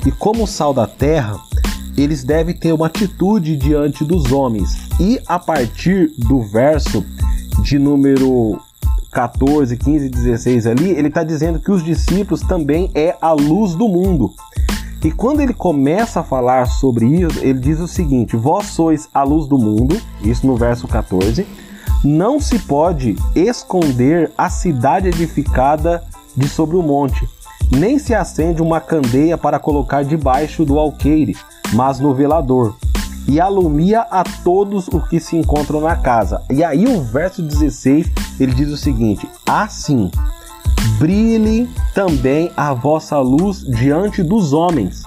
E 0.07 0.12
como 0.12 0.47
sal 0.47 0.73
da 0.73 0.87
terra, 0.87 1.37
eles 1.97 2.23
devem 2.23 2.55
ter 2.55 2.73
uma 2.73 2.87
atitude 2.87 3.57
diante 3.57 4.05
dos 4.05 4.31
homens. 4.31 4.89
E 5.00 5.21
a 5.27 5.37
partir 5.37 6.12
do 6.17 6.43
verso 6.43 7.05
de 7.65 7.77
número 7.77 8.57
14, 9.11 9.77
15 9.77 10.07
e 10.07 10.09
16 10.09 10.67
ali, 10.69 10.91
ele 10.91 11.09
está 11.09 11.25
dizendo 11.25 11.59
que 11.59 11.73
os 11.73 11.83
discípulos 11.83 12.43
também 12.43 12.89
é 12.95 13.17
a 13.21 13.33
luz 13.33 13.75
do 13.75 13.89
mundo. 13.89 14.33
E 15.03 15.11
quando 15.11 15.41
ele 15.41 15.55
começa 15.55 16.21
a 16.21 16.23
falar 16.23 16.67
sobre 16.67 17.05
isso, 17.07 17.41
ele 17.41 17.59
diz 17.59 17.81
o 17.81 17.89
seguinte: 17.89 18.37
Vós 18.37 18.67
sois 18.67 19.09
a 19.12 19.25
luz 19.25 19.49
do 19.49 19.59
mundo, 19.59 20.00
isso 20.23 20.47
no 20.47 20.55
verso 20.55 20.87
14 20.87 21.45
não 22.02 22.40
se 22.40 22.59
pode 22.59 23.16
esconder 23.35 24.33
a 24.37 24.49
cidade 24.49 25.09
edificada 25.09 26.02
de 26.37 26.49
sobre 26.49 26.76
o 26.76 26.83
monte, 26.83 27.28
nem 27.71 27.99
se 27.99 28.14
acende 28.14 28.62
uma 28.62 28.80
candeia 28.80 29.37
para 29.37 29.59
colocar 29.59 30.02
debaixo 30.02 30.64
do 30.64 30.78
alqueire, 30.78 31.37
mas 31.73 32.00
no 32.00 32.14
velador, 32.14 32.75
e 33.28 33.40
alumia 33.40 34.00
a 34.11 34.25
todos 34.42 34.88
os 34.88 35.07
que 35.09 35.21
se 35.21 35.37
encontram 35.37 35.80
na 35.80 35.95
casa. 35.95 36.42
E 36.50 36.64
aí 36.64 36.87
o 36.87 37.02
verso 37.02 37.42
16, 37.42 38.11
ele 38.40 38.54
diz 38.54 38.71
o 38.71 38.76
seguinte: 38.76 39.28
Assim, 39.47 40.11
brilhe 40.99 41.69
também 41.95 42.50
a 42.57 42.73
vossa 42.73 43.19
luz 43.19 43.61
diante 43.61 44.23
dos 44.23 44.52
homens, 44.52 45.02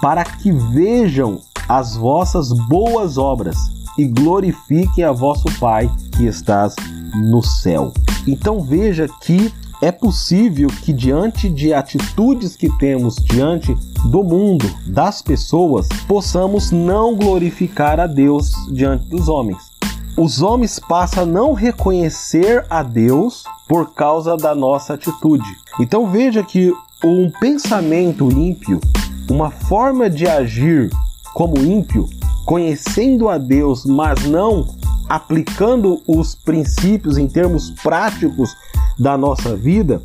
para 0.00 0.24
que 0.24 0.50
vejam 0.50 1.40
as 1.68 1.96
vossas 1.96 2.52
boas 2.68 3.16
obras 3.16 3.56
e 3.98 4.06
glorifiquem 4.06 5.04
a 5.04 5.12
vosso 5.12 5.46
Pai 5.58 5.90
que 6.16 6.24
estás 6.24 6.74
no 7.14 7.42
céu. 7.42 7.92
Então 8.26 8.60
veja 8.60 9.08
que 9.22 9.52
é 9.82 9.92
possível 9.92 10.68
que 10.82 10.92
diante 10.92 11.48
de 11.48 11.74
atitudes 11.74 12.56
que 12.56 12.70
temos 12.78 13.16
diante 13.16 13.76
do 14.06 14.24
mundo, 14.24 14.66
das 14.86 15.20
pessoas, 15.20 15.86
possamos 16.08 16.70
não 16.70 17.14
glorificar 17.14 18.00
a 18.00 18.06
Deus 18.06 18.52
diante 18.72 19.06
dos 19.06 19.28
homens. 19.28 19.58
Os 20.16 20.40
homens 20.40 20.78
passam 20.78 21.24
a 21.24 21.26
não 21.26 21.52
reconhecer 21.52 22.64
a 22.70 22.82
Deus 22.82 23.44
por 23.68 23.92
causa 23.92 24.34
da 24.36 24.54
nossa 24.54 24.94
atitude. 24.94 25.44
Então 25.78 26.10
veja 26.10 26.42
que 26.42 26.72
um 27.04 27.30
pensamento 27.38 28.30
ímpio, 28.32 28.80
uma 29.30 29.50
forma 29.50 30.08
de 30.08 30.26
agir 30.26 30.90
como 31.34 31.58
ímpio, 31.58 32.08
conhecendo 32.46 33.28
a 33.28 33.36
Deus, 33.36 33.84
mas 33.84 34.24
não 34.24 34.66
aplicando 35.08 36.00
os 36.06 36.34
princípios 36.34 37.18
em 37.18 37.26
termos 37.26 37.70
práticos 37.82 38.56
da 38.98 39.18
nossa 39.18 39.54
vida, 39.54 40.00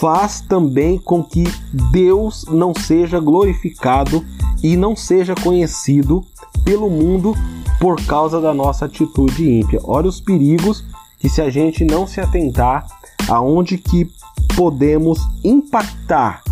faz 0.00 0.40
também 0.40 0.98
com 0.98 1.22
que 1.22 1.44
Deus 1.92 2.44
não 2.50 2.74
seja 2.74 3.20
glorificado 3.20 4.24
e 4.62 4.76
não 4.76 4.96
seja 4.96 5.34
conhecido 5.34 6.24
pelo 6.64 6.88
mundo 6.90 7.34
por 7.78 8.00
causa 8.04 8.40
da 8.40 8.54
nossa 8.54 8.86
atitude 8.86 9.48
ímpia. 9.48 9.80
Olha 9.84 10.08
os 10.08 10.20
perigos 10.20 10.84
que 11.18 11.28
se 11.28 11.40
a 11.40 11.50
gente 11.50 11.84
não 11.84 12.06
se 12.06 12.20
atentar 12.20 12.86
aonde 13.28 13.78
que 13.78 14.10
podemos 14.56 15.20
impactar 15.44 16.42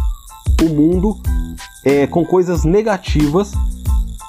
o 0.62 0.68
mundo 0.68 1.18
é, 1.84 2.06
com 2.06 2.24
coisas 2.24 2.64
negativas 2.64 3.52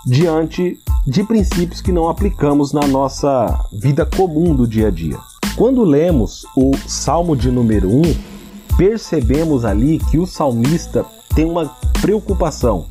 diante 0.06 0.80
de 1.06 1.24
princípios 1.24 1.82
que 1.82 1.92
não 1.92 2.08
aplicamos 2.08 2.72
na 2.72 2.86
nossa 2.88 3.66
vida 3.72 4.06
comum 4.06 4.54
do 4.54 4.68
dia 4.68 4.88
a 4.88 4.92
dia. 4.92 5.18
Quando 5.56 5.84
lemos 5.84 6.46
o 6.56 6.72
Salmo 6.88 7.36
de 7.36 7.50
número 7.50 7.90
1, 7.90 8.02
percebemos 8.78 9.66
ali 9.66 10.00
que 10.10 10.18
o 10.18 10.28
salmista 10.28 11.06
tem 11.36 11.46
uma 11.46 11.66
preocupação. 12.02 12.86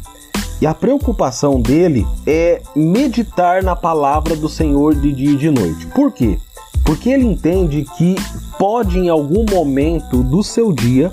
E 0.60 0.66
a 0.66 0.74
preocupação 0.74 1.60
dele 1.60 2.06
é 2.26 2.60
meditar 2.76 3.62
na 3.62 3.74
palavra 3.74 4.36
do 4.36 4.48
Senhor 4.48 4.94
de 4.94 5.12
dia 5.12 5.30
e 5.30 5.36
de 5.36 5.50
noite. 5.50 5.86
Por 5.86 6.12
quê? 6.12 6.38
Porque 6.84 7.10
ele 7.10 7.24
entende 7.24 7.86
que 7.96 8.16
pode 8.58 8.98
em 8.98 9.08
algum 9.08 9.46
momento 9.48 10.22
do 10.22 10.42
seu 10.42 10.72
dia 10.72 11.12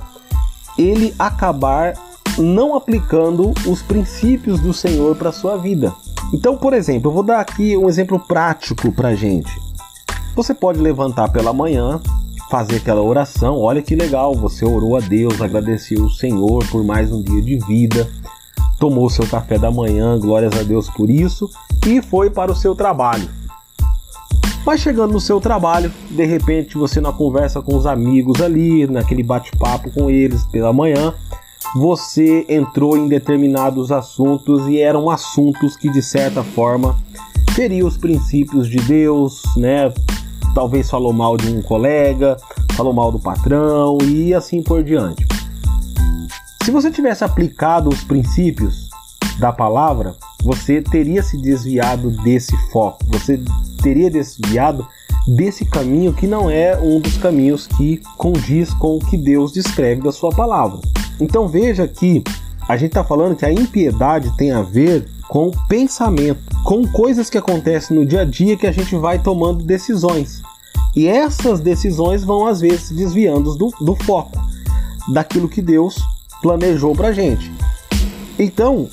ele 0.77 1.13
acabar 1.17 1.93
não 2.37 2.75
aplicando 2.75 3.53
os 3.65 3.81
princípios 3.81 4.59
do 4.59 4.73
Senhor 4.73 5.15
para 5.15 5.31
sua 5.31 5.57
vida. 5.57 5.93
Então, 6.33 6.57
por 6.57 6.73
exemplo, 6.73 7.09
eu 7.09 7.13
vou 7.13 7.23
dar 7.23 7.39
aqui 7.39 7.77
um 7.77 7.87
exemplo 7.87 8.19
prático 8.19 8.91
para 8.91 9.15
gente. 9.15 9.51
Você 10.35 10.53
pode 10.53 10.79
levantar 10.79 11.29
pela 11.29 11.53
manhã, 11.53 12.01
fazer 12.49 12.77
aquela 12.77 13.01
oração. 13.01 13.57
Olha 13.59 13.81
que 13.81 13.95
legal, 13.95 14.35
você 14.35 14.65
orou 14.65 14.97
a 14.97 14.99
Deus, 14.99 15.41
agradeceu 15.41 16.03
o 16.03 16.09
Senhor 16.09 16.65
por 16.69 16.83
mais 16.83 17.11
um 17.11 17.21
dia 17.21 17.41
de 17.41 17.57
vida, 17.65 18.09
tomou 18.79 19.09
seu 19.09 19.25
café 19.25 19.57
da 19.57 19.71
manhã, 19.71 20.19
glórias 20.19 20.57
a 20.59 20.63
Deus 20.63 20.89
por 20.89 21.09
isso, 21.09 21.49
e 21.85 22.01
foi 22.01 22.29
para 22.29 22.51
o 22.51 22.55
seu 22.55 22.75
trabalho. 22.75 23.29
Mas 24.65 24.81
chegando 24.81 25.13
no 25.13 25.21
seu 25.21 25.39
trabalho, 25.39 25.93
de 26.11 26.25
repente 26.25 26.77
você 26.77 26.99
na 26.99 27.13
conversa 27.13 27.61
com 27.61 27.75
os 27.75 27.85
amigos 27.85 28.41
ali, 28.41 28.85
naquele 28.85 29.23
bate-papo 29.23 29.89
com 29.91 30.09
eles 30.09 30.45
pela 30.47 30.73
manhã, 30.73 31.13
você 31.75 32.45
entrou 32.47 32.97
em 32.97 33.07
determinados 33.07 33.91
assuntos 33.91 34.67
e 34.67 34.79
eram 34.79 35.09
assuntos 35.09 35.75
que 35.75 35.89
de 35.89 36.01
certa 36.01 36.43
forma 36.43 36.95
feriam 37.51 37.87
os 37.87 37.97
princípios 37.97 38.69
de 38.69 38.77
Deus, 38.77 39.41
né? 39.55 39.93
Talvez 40.53 40.89
falou 40.89 41.13
mal 41.13 41.37
de 41.37 41.51
um 41.53 41.61
colega, 41.61 42.37
falou 42.73 42.93
mal 42.93 43.11
do 43.11 43.19
patrão 43.19 43.97
e 44.03 44.33
assim 44.33 44.61
por 44.61 44.83
diante. 44.83 45.25
Se 46.63 46.71
você 46.71 46.91
tivesse 46.91 47.23
aplicado 47.23 47.89
os 47.89 48.03
princípios 48.03 48.89
da 49.39 49.51
palavra, 49.51 50.15
você 50.43 50.81
teria 50.81 51.21
se 51.21 51.37
desviado 51.41 52.11
desse 52.23 52.55
foco, 52.71 53.05
você 53.07 53.39
teria 53.81 54.09
desviado 54.09 54.87
desse 55.27 55.65
caminho 55.65 56.13
que 56.13 56.25
não 56.25 56.49
é 56.49 56.77
um 56.79 56.99
dos 56.99 57.17
caminhos 57.17 57.67
que 57.67 58.01
condiz 58.17 58.73
com 58.73 58.97
o 58.97 58.99
que 58.99 59.17
Deus 59.17 59.51
descreve 59.51 60.01
da 60.01 60.11
sua 60.11 60.31
palavra. 60.31 60.79
Então 61.19 61.47
veja 61.47 61.87
que 61.87 62.23
a 62.67 62.75
gente 62.75 62.89
está 62.89 63.03
falando 63.03 63.35
que 63.35 63.45
a 63.45 63.51
impiedade 63.51 64.35
tem 64.37 64.51
a 64.51 64.61
ver 64.61 65.07
com 65.29 65.51
pensamento, 65.67 66.39
com 66.63 66.87
coisas 66.87 67.29
que 67.29 67.37
acontecem 67.37 67.97
no 67.97 68.05
dia 68.05 68.21
a 68.21 68.25
dia 68.25 68.57
que 68.57 68.67
a 68.67 68.71
gente 68.71 68.95
vai 68.95 69.19
tomando 69.19 69.63
decisões. 69.63 70.41
E 70.95 71.07
essas 71.07 71.59
decisões 71.59 72.23
vão 72.23 72.47
às 72.47 72.59
vezes 72.59 72.91
desviando 72.91 73.55
do, 73.55 73.69
do 73.81 73.95
foco 73.95 74.37
daquilo 75.13 75.47
que 75.47 75.61
Deus 75.61 75.95
planejou 76.41 76.95
para 76.95 77.11
gente. 77.11 77.51
Então, 78.37 78.89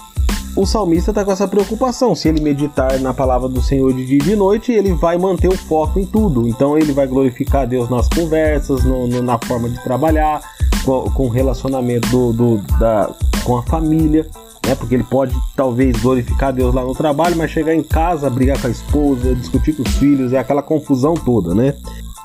o 0.57 0.65
salmista 0.65 1.11
está 1.11 1.25
com 1.25 1.33
essa 1.33 1.49
preocupação. 1.49 2.15
Se 2.15 2.29
ele 2.29 2.41
meditar 2.41 2.99
na 3.01 3.13
palavra 3.13 3.49
do 3.49 3.61
Senhor 3.61 3.93
de 3.93 4.05
dia 4.07 4.19
e 4.19 4.23
de 4.23 4.37
noite, 4.37 4.73
ele 4.73 4.93
vai 4.93 5.19
manter 5.19 5.49
o 5.49 5.57
foco 5.57 5.99
em 5.99 6.07
tudo. 6.07 6.47
Então, 6.47 6.79
ele 6.79 6.93
vai 6.93 7.07
glorificar 7.07 7.67
Deus 7.67 7.89
nas 7.89 8.09
conversas, 8.09 8.85
no, 8.85 9.07
no, 9.07 9.23
na 9.23 9.39
forma 9.39 9.69
de 9.69 9.83
trabalhar, 9.83 10.41
com, 10.85 11.27
o 11.27 11.29
relacionamento 11.29 12.09
do, 12.09 12.33
do, 12.33 12.79
da, 12.79 13.11
com 13.43 13.57
a 13.57 13.63
família, 13.63 14.27
né? 14.67 14.75
Porque 14.75 14.95
ele 14.95 15.05
pode 15.05 15.35
talvez 15.57 15.97
glorificar 16.01 16.53
Deus 16.53 16.75
lá 16.75 16.85
no 16.85 16.95
trabalho, 16.95 17.37
mas 17.37 17.51
chegar 17.51 17.75
em 17.75 17.83
casa, 17.83 18.31
brigar 18.31 18.61
com 18.61 18.69
a 18.69 18.71
esposa, 18.71 19.35
discutir 19.35 19.75
com 19.75 19.83
os 19.83 19.97
filhos, 19.97 20.33
é 20.33 20.39
aquela 20.39 20.63
confusão 20.63 21.15
toda, 21.15 21.55
né? 21.55 21.75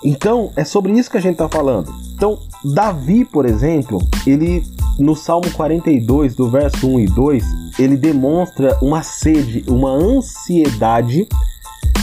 Então, 0.04 0.52
é 0.56 0.64
sobre 0.64 0.94
isso 0.94 1.10
que 1.10 1.18
a 1.18 1.22
gente 1.22 1.34
está 1.34 1.50
falando. 1.50 1.94
Então, 2.14 2.40
Davi, 2.64 3.26
por 3.26 3.46
exemplo, 3.46 4.00
ele 4.26 4.64
no 5.00 5.16
Salmo 5.16 5.50
42, 5.52 6.36
do 6.36 6.50
verso 6.50 6.88
1 6.88 7.00
e 7.00 7.06
2, 7.06 7.44
ele 7.80 7.96
demonstra 7.96 8.78
uma 8.82 9.02
sede, 9.02 9.64
uma 9.68 9.92
ansiedade 9.92 11.28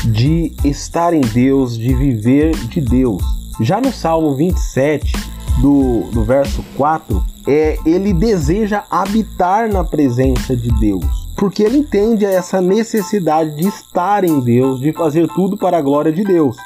de 0.06 0.54
estar 0.64 1.12
em 1.12 1.20
Deus, 1.20 1.76
de 1.76 1.94
viver 1.94 2.56
de 2.68 2.80
Deus. 2.80 3.22
Já 3.60 3.80
no 3.80 3.92
Salmo 3.92 4.34
27, 4.34 5.12
do, 5.60 6.08
do 6.12 6.24
verso 6.24 6.64
4, 6.76 7.22
é, 7.46 7.78
ele 7.84 8.12
deseja 8.12 8.84
habitar 8.90 9.68
na 9.68 9.84
presença 9.84 10.56
de 10.56 10.68
Deus. 10.80 11.04
Porque 11.36 11.62
ele 11.62 11.78
entende 11.78 12.24
essa 12.24 12.60
necessidade 12.60 13.56
de 13.56 13.68
estar 13.68 14.24
em 14.24 14.40
Deus, 14.40 14.80
de 14.80 14.92
fazer 14.92 15.28
tudo 15.28 15.56
para 15.56 15.78
a 15.78 15.82
glória 15.82 16.12
de 16.12 16.24
Deus. 16.24 16.56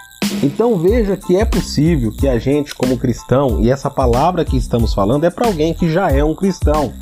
Então 0.43 0.77
veja 0.79 1.17
que 1.17 1.37
é 1.37 1.45
possível 1.45 2.13
que 2.13 2.29
a 2.29 2.39
gente, 2.39 2.75
como 2.75 2.97
cristão, 2.97 3.61
e 3.61 3.71
essa 3.71 3.91
palavra 3.91 4.45
que 4.45 4.57
estamos 4.57 4.95
falando 4.95 5.25
é 5.25 5.31
para 5.31 5.47
alguém 5.47 5.75
que 5.75 5.91
já 5.91 6.11
é 6.11 6.25
um 6.25 6.35
cristão. 6.35 6.93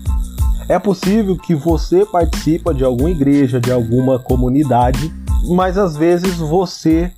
É 0.69 0.79
possível 0.79 1.37
que 1.37 1.55
você 1.55 2.05
participa 2.05 2.75
de 2.75 2.85
alguma 2.85 3.11
igreja, 3.11 3.61
de 3.61 3.73
alguma 3.73 4.19
comunidade, 4.19 5.13
mas 5.45 5.79
às 5.79 5.97
vezes 5.97 6.37
você 6.37 7.11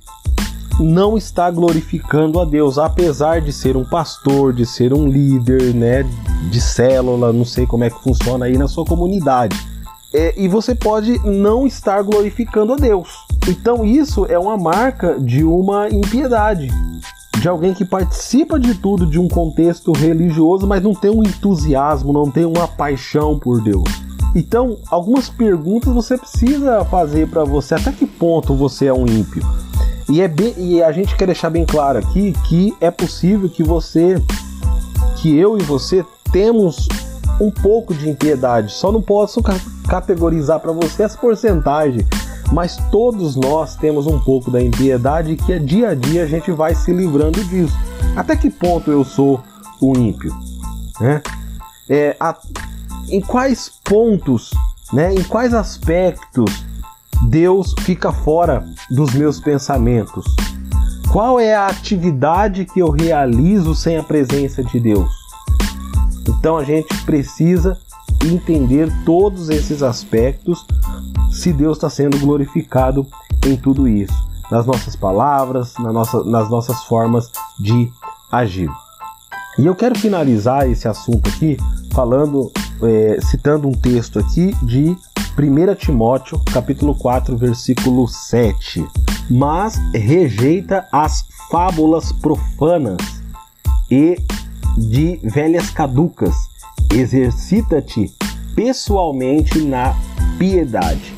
não 0.79 1.17
está 1.17 1.49
glorificando 1.51 2.39
a 2.39 2.45
Deus, 2.45 2.77
apesar 2.77 3.41
de 3.41 3.51
ser 3.51 3.75
um 3.75 3.83
pastor, 3.83 4.53
de 4.53 4.65
ser 4.65 4.93
um 4.93 5.07
líder, 5.07 5.73
né, 5.73 6.03
de 6.49 6.61
célula, 6.61 7.33
não 7.33 7.45
sei 7.45 7.65
como 7.65 7.83
é 7.83 7.89
que 7.89 8.01
funciona 8.01 8.45
aí 8.45 8.57
na 8.57 8.67
sua 8.67 8.85
comunidade. 8.85 9.57
É, 10.13 10.33
e 10.35 10.47
você 10.47 10.75
pode 10.75 11.19
não 11.25 11.65
estar 11.65 12.01
glorificando 12.01 12.73
a 12.73 12.75
Deus. 12.75 13.09
Então 13.47 13.85
isso 13.85 14.25
é 14.25 14.37
uma 14.37 14.57
marca 14.57 15.17
de 15.19 15.43
uma 15.43 15.89
impiedade, 15.89 16.69
de 17.39 17.47
alguém 17.47 17.73
que 17.73 17.85
participa 17.85 18.59
de 18.59 18.75
tudo 18.75 19.05
de 19.05 19.19
um 19.19 19.27
contexto 19.27 19.91
religioso, 19.93 20.67
mas 20.67 20.83
não 20.83 20.93
tem 20.93 21.09
um 21.09 21.23
entusiasmo, 21.23 22.11
não 22.11 22.29
tem 22.29 22.45
uma 22.45 22.67
paixão 22.67 23.39
por 23.39 23.61
Deus. 23.61 23.89
Então, 24.35 24.77
algumas 24.89 25.29
perguntas 25.29 25.93
você 25.93 26.17
precisa 26.17 26.85
fazer 26.85 27.27
para 27.27 27.43
você. 27.43 27.75
Até 27.75 27.91
que 27.91 28.05
ponto 28.05 28.53
você 28.53 28.85
é 28.85 28.93
um 28.93 29.05
ímpio? 29.05 29.43
E, 30.09 30.21
é 30.21 30.27
bem, 30.27 30.53
e 30.57 30.81
a 30.81 30.91
gente 30.91 31.15
quer 31.15 31.25
deixar 31.25 31.49
bem 31.49 31.65
claro 31.65 31.99
aqui 31.99 32.33
que 32.47 32.73
é 32.79 32.89
possível 32.89 33.49
que 33.49 33.63
você, 33.63 34.21
que 35.17 35.35
eu 35.37 35.57
e 35.57 35.63
você 35.63 36.05
temos 36.31 36.87
um 37.41 37.49
pouco 37.49 37.91
de 37.91 38.07
impiedade. 38.07 38.71
Só 38.71 38.91
não 38.91 39.01
posso 39.01 39.41
categorizar 39.87 40.59
para 40.59 40.71
você 40.71 41.01
as 41.01 41.15
porcentagens, 41.15 42.05
mas 42.51 42.77
todos 42.91 43.35
nós 43.35 43.75
temos 43.75 44.05
um 44.05 44.19
pouco 44.19 44.51
da 44.51 44.61
impiedade 44.61 45.35
que 45.35 45.51
é 45.51 45.57
dia 45.57 45.89
a 45.89 45.95
dia 45.95 46.23
a 46.23 46.27
gente 46.27 46.51
vai 46.51 46.75
se 46.75 46.93
livrando 46.93 47.43
disso. 47.45 47.75
Até 48.15 48.35
que 48.35 48.51
ponto 48.51 48.91
eu 48.91 49.03
sou 49.03 49.41
o 49.81 49.97
ímpio? 49.97 50.31
Né? 50.99 51.21
É, 51.89 52.15
a, 52.19 52.37
em 53.09 53.21
quais 53.21 53.71
pontos, 53.83 54.51
né, 54.93 55.11
em 55.11 55.23
quais 55.23 55.53
aspectos 55.53 56.63
Deus 57.27 57.73
fica 57.79 58.11
fora 58.11 58.63
dos 58.91 59.13
meus 59.13 59.39
pensamentos? 59.39 60.25
Qual 61.11 61.39
é 61.39 61.55
a 61.55 61.67
atividade 61.67 62.65
que 62.65 62.79
eu 62.79 62.91
realizo 62.91 63.73
sem 63.73 63.97
a 63.97 64.03
presença 64.03 64.63
de 64.63 64.79
Deus? 64.79 65.20
Então 66.37 66.57
a 66.57 66.63
gente 66.63 67.03
precisa 67.03 67.77
entender 68.23 68.91
todos 69.05 69.49
esses 69.49 69.83
aspectos 69.83 70.65
se 71.31 71.51
Deus 71.51 71.77
está 71.77 71.89
sendo 71.89 72.17
glorificado 72.19 73.05
em 73.45 73.55
tudo 73.55 73.87
isso, 73.87 74.13
nas 74.49 74.65
nossas 74.65 74.95
palavras, 74.95 75.73
na 75.79 75.91
nossa, 75.91 76.23
nas 76.23 76.49
nossas 76.49 76.83
formas 76.83 77.29
de 77.59 77.91
agir. 78.31 78.69
E 79.57 79.65
eu 79.65 79.75
quero 79.75 79.97
finalizar 79.97 80.69
esse 80.69 80.87
assunto 80.87 81.29
aqui 81.29 81.57
falando, 81.91 82.51
é, 82.83 83.19
citando 83.21 83.67
um 83.67 83.73
texto 83.73 84.19
aqui 84.19 84.55
de 84.63 84.95
1 85.37 85.75
Timóteo, 85.75 86.39
capítulo 86.53 86.95
4, 86.95 87.35
versículo 87.37 88.07
7. 88.07 88.85
Mas 89.29 89.77
rejeita 89.93 90.87
as 90.91 91.25
fábulas 91.49 92.11
profanas 92.13 92.97
e 93.89 94.17
de 94.77 95.19
velhas 95.23 95.69
caducas, 95.69 96.35
Exercita-te 96.93 98.13
pessoalmente 98.53 99.61
na 99.61 99.95
piedade. 100.37 101.15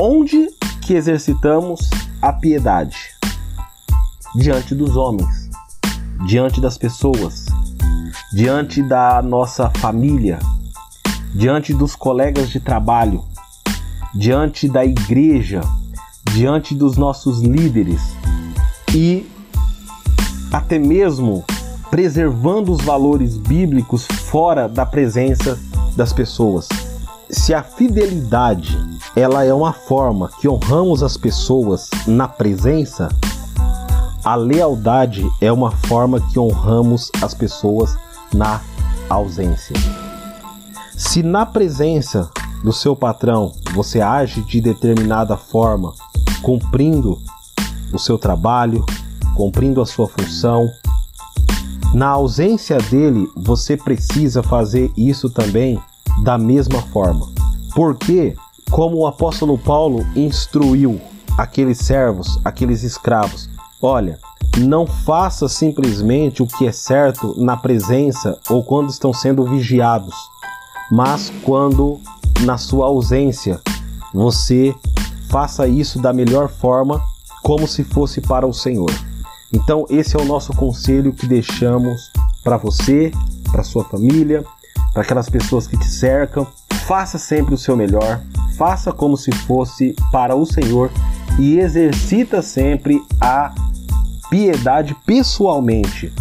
Onde 0.00 0.48
que 0.82 0.94
exercitamos 0.94 1.88
a 2.20 2.32
piedade? 2.32 2.96
Diante 4.34 4.74
dos 4.74 4.96
homens, 4.96 5.48
diante 6.26 6.60
das 6.60 6.76
pessoas, 6.76 7.46
diante 8.34 8.82
da 8.82 9.22
nossa 9.22 9.70
família, 9.70 10.40
diante 11.32 11.72
dos 11.72 11.94
colegas 11.94 12.50
de 12.50 12.58
trabalho, 12.58 13.24
diante 14.12 14.68
da 14.68 14.84
igreja, 14.84 15.60
diante 16.32 16.74
dos 16.74 16.96
nossos 16.96 17.40
líderes 17.40 18.00
e 18.92 19.24
até 20.52 20.80
mesmo 20.80 21.44
preservando 21.90 22.72
os 22.72 22.80
valores 22.82 23.36
bíblicos 23.36 24.06
fora 24.06 24.68
da 24.68 24.86
presença 24.86 25.58
das 25.96 26.12
pessoas. 26.12 26.68
Se 27.28 27.52
a 27.52 27.62
fidelidade 27.62 28.78
ela 29.14 29.44
é 29.44 29.52
uma 29.52 29.72
forma 29.72 30.30
que 30.40 30.48
honramos 30.48 31.02
as 31.02 31.16
pessoas 31.16 31.90
na 32.06 32.28
presença, 32.28 33.08
a 34.24 34.34
lealdade 34.34 35.28
é 35.40 35.50
uma 35.50 35.70
forma 35.70 36.20
que 36.20 36.38
honramos 36.38 37.10
as 37.22 37.34
pessoas 37.34 37.96
na 38.32 38.60
ausência. 39.08 39.74
Se 40.96 41.22
na 41.22 41.44
presença 41.46 42.30
do 42.62 42.72
seu 42.72 42.94
patrão 42.94 43.52
você 43.72 44.00
age 44.00 44.42
de 44.42 44.60
determinada 44.60 45.36
forma, 45.36 45.94
cumprindo 46.42 47.18
o 47.92 47.98
seu 47.98 48.18
trabalho, 48.18 48.84
cumprindo 49.34 49.80
a 49.80 49.86
sua 49.86 50.06
função, 50.06 50.68
na 51.92 52.08
ausência 52.08 52.78
dele, 52.78 53.28
você 53.36 53.76
precisa 53.76 54.42
fazer 54.42 54.92
isso 54.96 55.28
também 55.28 55.78
da 56.22 56.38
mesma 56.38 56.80
forma. 56.82 57.28
Porque, 57.74 58.36
como 58.70 58.98
o 58.98 59.06
apóstolo 59.06 59.58
Paulo 59.58 60.06
instruiu 60.14 61.00
aqueles 61.36 61.78
servos, 61.78 62.38
aqueles 62.44 62.84
escravos, 62.84 63.50
olha, 63.82 64.18
não 64.58 64.86
faça 64.86 65.48
simplesmente 65.48 66.42
o 66.42 66.46
que 66.46 66.66
é 66.66 66.72
certo 66.72 67.34
na 67.36 67.56
presença 67.56 68.38
ou 68.48 68.62
quando 68.62 68.90
estão 68.90 69.12
sendo 69.12 69.44
vigiados, 69.44 70.14
mas 70.90 71.32
quando 71.42 72.00
na 72.42 72.56
sua 72.56 72.86
ausência 72.86 73.60
você 74.14 74.74
faça 75.28 75.66
isso 75.66 76.00
da 76.00 76.12
melhor 76.12 76.48
forma, 76.48 77.00
como 77.42 77.66
se 77.66 77.82
fosse 77.82 78.20
para 78.20 78.46
o 78.46 78.52
Senhor. 78.52 78.90
Então, 79.52 79.84
esse 79.90 80.16
é 80.16 80.20
o 80.20 80.24
nosso 80.24 80.52
conselho 80.52 81.12
que 81.12 81.26
deixamos 81.26 82.10
para 82.42 82.56
você, 82.56 83.10
para 83.50 83.64
sua 83.64 83.84
família, 83.84 84.44
para 84.92 85.02
aquelas 85.02 85.28
pessoas 85.28 85.66
que 85.66 85.76
te 85.76 85.88
cercam. 85.88 86.46
Faça 86.86 87.18
sempre 87.18 87.54
o 87.54 87.58
seu 87.58 87.76
melhor, 87.76 88.20
faça 88.56 88.92
como 88.92 89.16
se 89.16 89.32
fosse 89.32 89.94
para 90.10 90.34
o 90.34 90.46
Senhor 90.46 90.90
e 91.38 91.58
exercita 91.58 92.42
sempre 92.42 93.02
a 93.20 93.52
piedade 94.28 94.94
pessoalmente. 95.06 96.12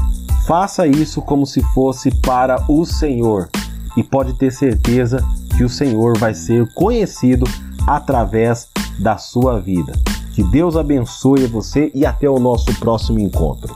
Faça 0.48 0.88
isso 0.88 1.22
como 1.22 1.46
se 1.46 1.62
fosse 1.74 2.10
para 2.10 2.64
o 2.68 2.86
Senhor 2.86 3.50
e 3.96 4.04
pode 4.04 4.34
ter 4.34 4.52
certeza 4.52 5.24
que 5.56 5.64
o 5.64 5.70
Senhor 5.70 6.18
vai 6.18 6.34
ser 6.34 6.72
conhecido 6.74 7.46
através 7.88 8.68
da 9.00 9.18
sua 9.18 9.60
vida. 9.60 9.94
Que 10.40 10.44
Deus 10.46 10.78
abençoe 10.78 11.48
você 11.48 11.92
e 11.94 12.06
até 12.06 12.30
o 12.30 12.40
nosso 12.40 12.74
próximo 12.80 13.20
encontro. 13.20 13.76